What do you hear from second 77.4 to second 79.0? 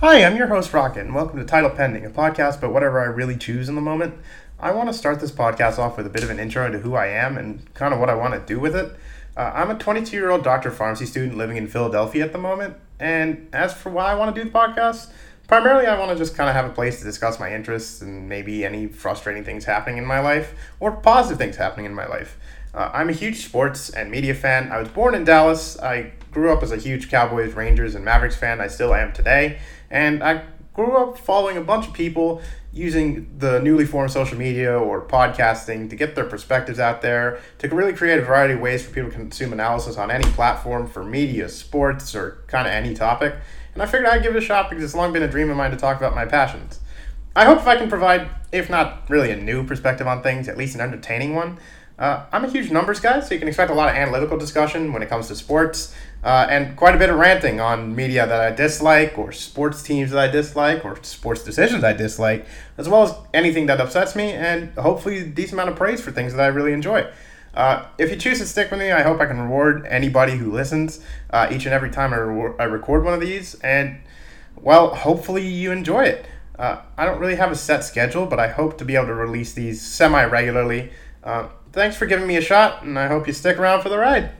a set schedule, but I hope to be